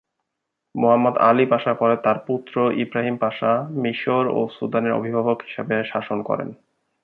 [0.75, 3.51] Muhammad Ali পাশার পরে তার পুত্র ইবরাহিম পাশা
[3.81, 6.49] মিশর ও সুদানের অভিভাবক হিসেবে শাসন করেন।